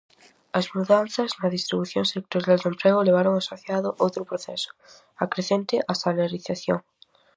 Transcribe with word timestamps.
As 0.59 0.65
mudanzas 0.75 1.31
na 1.39 1.53
distribución 1.55 2.05
sectorial 2.13 2.59
do 2.61 2.69
emprego 2.73 3.05
levaron 3.07 3.35
asociado 3.37 3.89
outro 4.05 4.21
proceso: 4.29 4.69
a 5.23 5.25
crecente 5.31 5.75
asalarización. 5.93 6.79